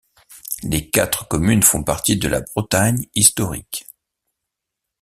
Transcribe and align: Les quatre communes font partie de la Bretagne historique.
Les 0.63 0.89
quatre 0.89 1.27
communes 1.27 1.61
font 1.61 1.83
partie 1.83 2.17
de 2.17 2.27
la 2.27 2.41
Bretagne 2.41 3.05
historique. 3.13 3.85